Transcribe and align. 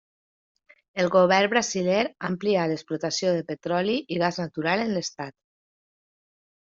El 1.03 1.09
govern 1.15 1.51
brasiler 1.51 1.99
ha 2.07 2.25
ampliat 2.31 2.71
l'explotació 2.73 3.35
de 3.37 3.45
petroli 3.53 3.99
i 4.17 4.21
gas 4.25 4.41
natural 4.45 4.85
en 4.87 4.93
l'estat. 4.99 5.39